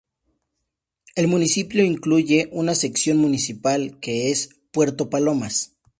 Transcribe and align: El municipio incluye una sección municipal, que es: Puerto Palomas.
El 1.15 1.27
municipio 1.27 1.83
incluye 1.85 2.49
una 2.53 2.73
sección 2.73 3.17
municipal, 3.19 3.99
que 3.99 4.31
es: 4.31 4.49
Puerto 4.71 5.11
Palomas. 5.11 5.73